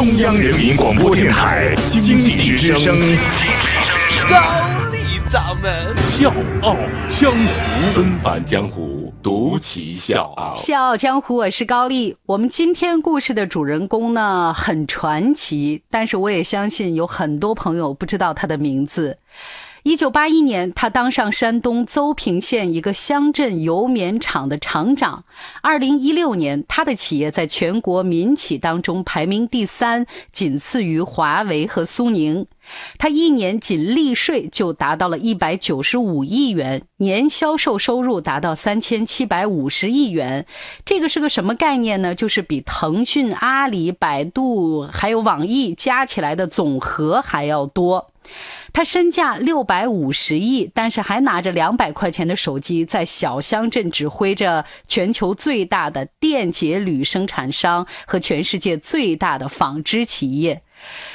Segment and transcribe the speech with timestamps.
[0.00, 2.98] 中央人民广播电台经济之声，
[4.30, 6.74] 高丽掌门笑傲
[7.10, 10.56] 江湖，纷繁江湖，独骑笑傲。
[10.56, 12.16] 笑傲江湖，我是高丽。
[12.24, 19.18] 我们今天故事的主人公呢，很传奇，但是我也相信有很多朋友不知道他的名字。
[19.82, 25.24] 一九八一年，他当上山东邹平县一个乡镇油棉厂的厂长。
[25.62, 32.46] 二零一六年，他的企业在全国民企当中排名第三，仅次于华为和苏宁。
[32.98, 40.44] 他一年仅利税就达到了一百九十五亿元，年销售收入达到三千七百五十亿元。
[40.84, 42.14] 这个是个什么概念呢？
[42.14, 48.12] 就是比腾讯、阿里、百度还有网易加起来的总和还要多。
[48.72, 60.62] 他身价六百五十亿，但是还拿着两百块钱的手机，在小乡镇指挥着全球最大的电解铝生产商和全世界最大的纺织企业。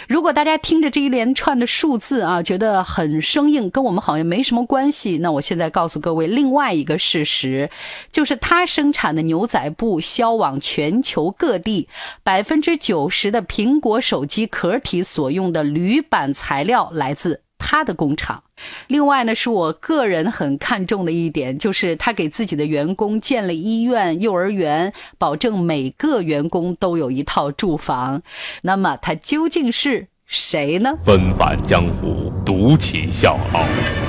[0.07, 7.71] 如果大家听着这一连串的数字啊，觉得很生硬，跟我们好像没什么关系，那我现在告诉各位另外一个事实，
[8.11, 11.89] 就是他生产的牛仔布销往全球各地，
[12.21, 17.44] 百分之九十的苹果手机壳体所用的铝板材料来自。
[17.75, 18.41] 他的工厂，
[18.87, 28.21] 另外呢，是我个人很看重的一点，就是他给自己的员工建了医院、幼儿园，保证每个员工都有一套住房。
[28.61, 30.97] 那么他究竟是谁呢？
[31.03, 33.65] 纷返江湖，独起笑傲，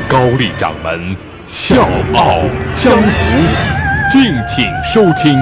[0.08, 2.42] 高丽掌门笑傲
[2.72, 5.36] 江湖，敬请收听。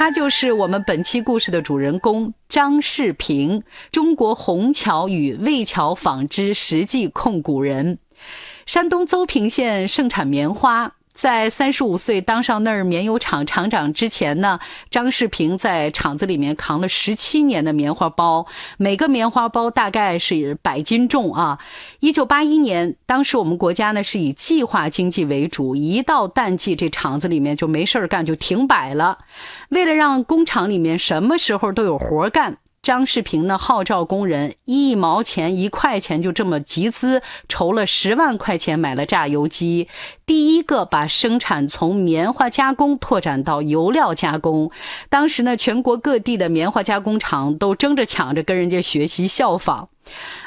[0.00, 3.62] 他就是我们本期故事的主人公张世平，
[3.92, 7.98] 中国红桥与魏桥纺织实际控股人，
[8.64, 10.94] 山东邹平县盛产棉花。
[11.20, 18.46] 在三十五岁当上那儿棉油厂厂长之前呢，张世平在厂子里面扛了十七年的棉花包，
[18.78, 21.58] 每个棉花包大概是百斤重啊。
[21.98, 29.18] 一九八一年，当时我们国家呢是以计划经济为主，一到淡季，这厂子里面就没事儿干，就停摆了。
[29.68, 32.56] 为了让工厂里面什么时候都有活干。
[32.82, 39.86] 张世平呢，号召工人一毛钱、一块钱就这么集资筹了十万块钱买了榨油机，
[40.24, 44.70] 第一个把生产从棉花加工拓展到油料加工。
[45.10, 49.90] 当时呢，全国各地的棉花加工厂都争着抢着跟人家学习效仿。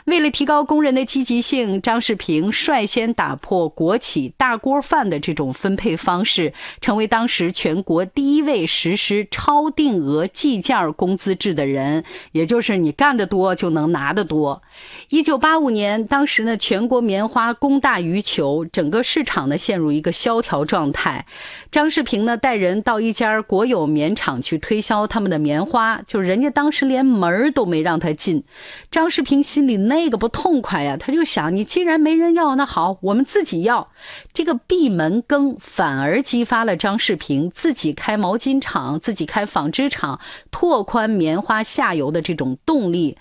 [0.05, 12.03] 为了提高工人的积极性，张世平率先打破国企大锅饭的这种分配方式，成为当时全国第一位实施超定额计件工资制的人。
[12.31, 14.61] 也就是你干得多就能拿得多。
[15.09, 21.25] 一九八五年，当时呢，全国棉花供大于求，整个市场呢陷入一个萧条状态。
[21.71, 28.43] 张世平呢带人到一家国有棉厂去推销他们的棉花，就人家当时连门都没让他进。
[28.91, 33.91] 张世平心里那个不痛快呀，他就想：你既然没人要，那好，我们自己要。
[34.33, 40.19] 这个闭门羹反而激发了张世平自己开毛巾厂、自己开纺织厂，
[40.49, 43.15] 拓宽棉花下游的这种动力。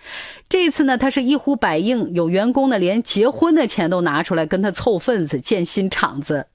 [0.49, 6.47] 这次呢，他是一呼百应，有员工呢连结婚的钱都拿出来跟他凑份子建新厂子。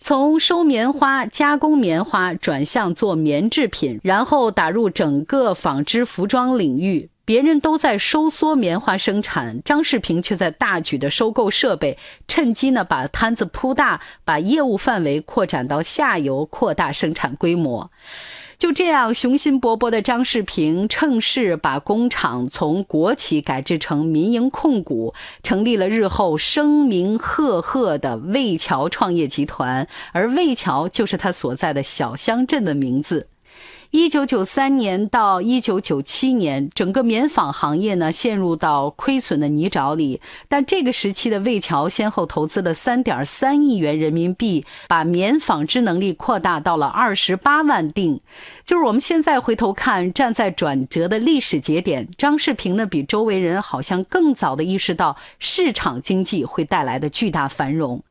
[0.00, 7.10] 从收棉花、加工棉花转向做棉制品，然后打入整个纺织服装领域。
[7.24, 11.96] 别人都在收缩棉花生产，张世平却在大举的收购设备，
[12.28, 17.90] 趁机呢把摊子铺大，把业务范围扩展到下游，扩大生产规模。
[18.56, 25.12] 就这样，雄心勃勃的张世平趁势把工厂从国企改制成民营控股，
[25.42, 33.26] 成立了日后声名赫赫的魏桥创业集团，而魏桥就是他所在的小乡镇的名字。
[33.96, 40.20] 一九九三年到一九九七年，整个棉纺行业呢陷入到亏损的泥沼里。
[40.48, 48.20] 但这个时期的魏桥先后投资了三点三亿元人民币，把棉纺织能力扩大到了二十八万锭。
[48.66, 58.02] 就是我们现在回头看，站在转折的历史节点，张世平呢比周围人好像更早的意识到市场经济会带来的巨大繁荣。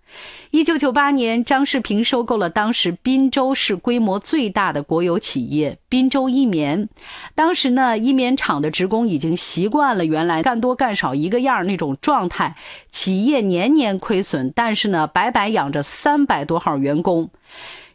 [0.52, 6.88] 一九九八年，张世平收购了当时滨州市规模最大的国有企业滨州一棉。
[7.34, 12.56] 当时呢，一棉厂的职工已经习惯了原来干多干少一个样那种状态，
[12.92, 17.32] 企业年年亏损，但是呢，白白养着三百多号员工。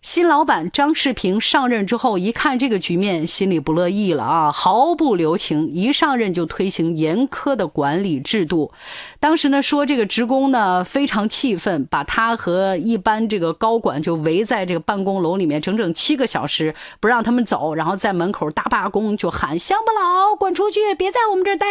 [0.00, 8.73] 新老板张世平上任之后，一看这个局面，心里不乐意了啊，毫不留情，一上任就推行严苛的管理制度。
[9.19, 21.67] 当时呢，说这个职工呢非常气愤，把他和一般这个高管就围在这个办公楼里面整整七个小时，不让他们走，然后在门口大罢工，就喊乡巴佬滚出去，别在我们这儿待。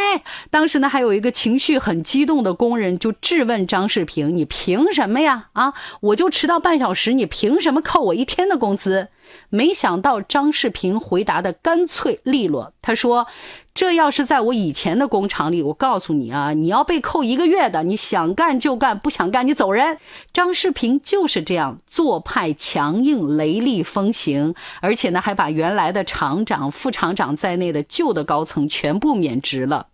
[0.51, 5.45] 当时呢，还有一个情绪很激动的工人就质问张世平：“你凭什么呀？
[5.53, 9.07] 啊，我就迟到半小时，你凭什么扣我一天的工资？”
[9.49, 13.27] 没想到张世平回答的干脆利落，他说
[13.75, 17.83] ：“这要是在我以前的工厂里，我告诉你啊，你要被扣一个月的。
[17.83, 19.97] 你想干就干，不想干你走人。”
[20.31, 29.87] 张世平就是这样做派强硬、雷厉风行，而且呢，还把原来的厂长、副厂长在内的旧的高层全部免职了。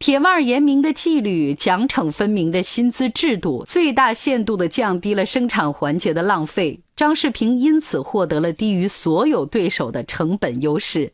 [0.00, 6.80] 铁腕严明的纪律、奖惩分明的薪资制度，最大限度地降低了生产环节的浪费。
[6.96, 11.12] 张世平因此获得了低于所有对手的成本优势。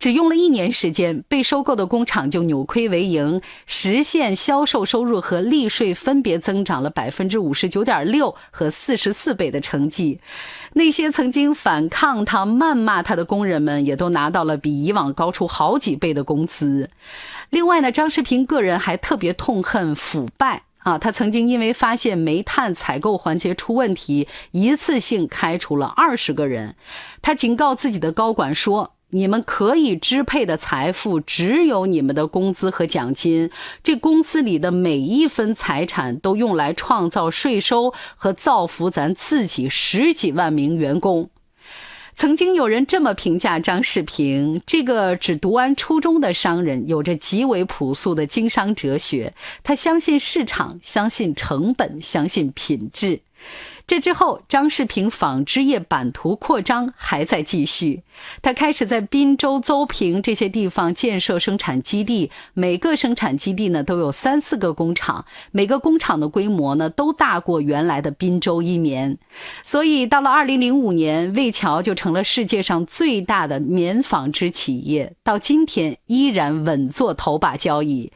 [0.00, 10.18] 只用了一年时间，被收购的工厂就扭亏为盈，实现销售收入和利税分别增长了百分之五十九点六和四十四倍的成绩。
[10.72, 16.90] 那些曾经反抗他、谩骂他的工人们，也都拿到了比以往高出好几倍的工资。
[17.50, 26.76] 另外呢，张世平个人还特别痛恨腐败啊，他曾经因为发现煤炭采购环节出问题，一次性开除了二十个人。
[27.20, 28.94] 他警告自己的高管说。
[29.14, 33.50] 你们可以支配的财富只有你们的工资和奖金，
[33.82, 41.28] 这公司里的每一分财产都用来创造税收和造福咱自己十几万名员工。
[42.14, 49.34] 曾经有人这么评价张世平：这个只读完初中的商人，有着极为朴素的经商哲学。
[49.62, 53.20] 他相信市场，相信成本，相信品质。
[53.86, 58.02] 这之后，张世平纺织业版图扩张还在继续。
[58.40, 69.18] 他开始在滨州、邹平这些地方建设生产基地，每个生产基地呢都有三四个工厂，每个工厂的规模呢都大过原来的滨州一棉。
[69.62, 78.12] 所以，到了二零零五年，魏桥就成了世界上最大的棉纺织企业，到今天依然稳坐头把交椅。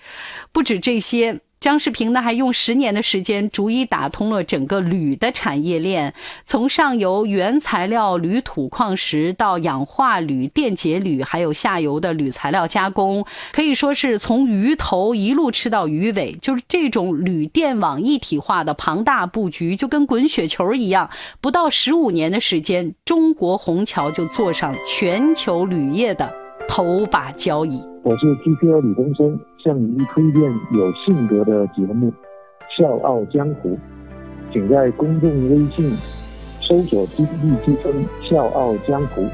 [0.53, 1.41] 不止这些。
[1.67, 6.15] 张世平呢，还用十年的时间，逐一打通了整个铝的产业链，
[6.47, 16.39] 从上游原材料铝土矿石到氧化铝、电解铝，还有下游的铝材料加工，可以说是从鱼头一路吃到鱼尾。
[16.41, 21.11] 就是这种铝电网一体化的庞大布局，就跟滚雪球一样，
[21.41, 26.33] 不到十五年的时间，中国虹桥就坐上全球铝业的
[26.69, 27.83] 头把交椅。
[28.05, 29.37] 我是 TPL 李东升。
[29.67, 30.43] 向您推荐
[30.75, 32.09] 有性格的节目
[32.79, 33.71] 《笑傲江湖》，
[34.53, 35.91] 请在公众微信
[36.61, 37.93] 搜索“经济之声
[38.23, 39.27] 笑傲江湖”，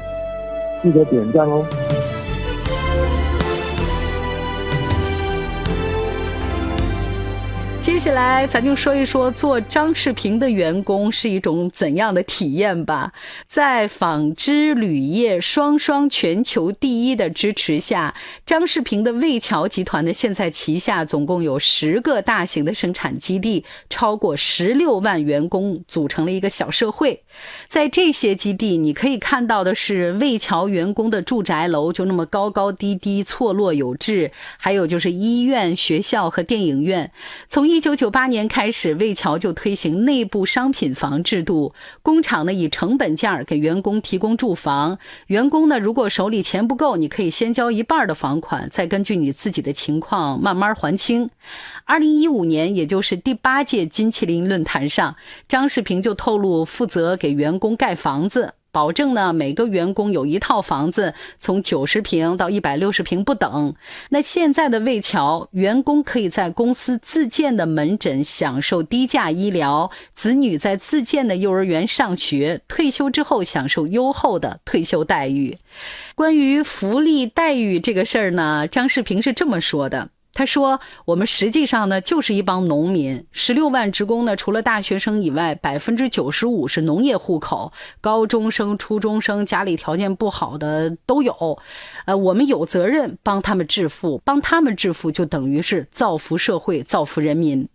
[0.81, 1.63] 记得点赞哦。
[8.03, 13.13] 接下来，咱就说一说做张世平的员工是一种怎样的体验吧。
[13.47, 18.13] 在纺织铝业双双全球第一的支持下，
[18.45, 27.23] 张世平的魏桥集团呢，现在旗下总共有十个大型的生产基地，超过十六万员工，组成了一个小社会。
[27.69, 37.09] 在这些基地，你可以看到的是魏桥员工的住宅楼，就那么高高低低、错落有致；还有就是医院、学校和电影院。
[37.47, 41.73] 从一九九八年开始，魏桥就推行内部商品房制度。
[42.01, 44.97] 工厂呢以成本价给员工提供住房，
[45.27, 51.29] 员工呢如果手里钱不够，你可以先交一半的房款，再根据你自己的情况慢慢还清。
[51.85, 55.15] 二零一五年，也就是第八届金麒麟论坛上，
[55.47, 58.53] 张世平就透露负责给员工盖房子。
[58.73, 63.75] 保证呢，每个员工有一套房子，从九十平到一百六十平不等。
[64.09, 75.59] 那现在的魏桥员工可以在公司自建的门诊享受低价医疗，子女在自建的幼儿园上学，退休之后享受优厚的退休待遇。
[76.15, 80.09] 关于福利待遇这个事儿呢，张世平是这么说的。
[80.33, 83.23] 他说：“我们实际上呢，就是一帮农民。
[83.31, 87.71] 十六万职工呢，除了大学生以外，百分之九十五是农业户口，
[88.01, 91.59] 高中生、初中生，家里条件不好的都有。
[92.05, 97.69] 呃，我们有责任帮他们致富，帮他们致富就等于是造福社会、造福人民。”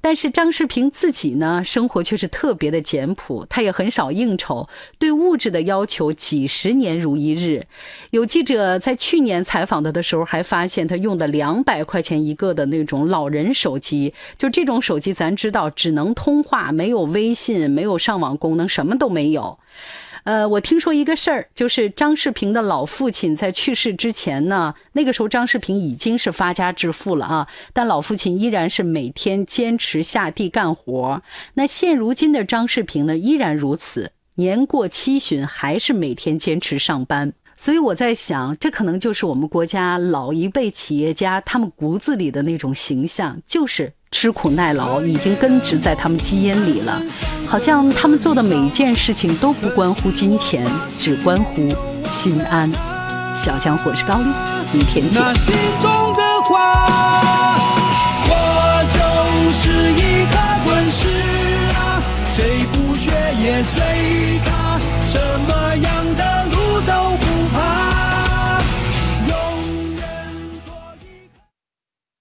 [0.00, 7.66] 但是张世平自己呢，生活却是特别的简朴，他也很少应酬，对物质的要求几十年如一日。
[8.10, 19.58] 有记者在去年采访他的时候，还发现他用的两百块钱一个的那种老人手机，就这种手机，咱知道只能通话，没有微信，没有上网功能，什么都没有。
[20.26, 31.22] 呃，我听说一个事儿，就是张世平的老父亲在去世之前呢，那个时候张世平已经是发家致富了啊，但老父亲依然是每天坚持下地干活。
[31.54, 37.32] 那现如今的张世平呢，依然如此，年过七旬还是每天坚持上班。
[37.56, 47.00] 所以我在想，这可能就是我们国家老一辈企业家他们骨子里的那种形象，就是吃苦耐劳，已经根植在他们基因里了。
[47.46, 50.66] 好像他们做的每一件事情都不关乎金钱，
[50.98, 51.68] 只关乎
[52.08, 52.70] 心安。
[53.34, 54.28] 小江我是高丽，
[54.72, 55.22] 明天见。
[55.34, 57.20] 心中的话，